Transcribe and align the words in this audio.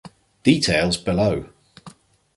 Details 0.43 0.97
below. 0.97 1.45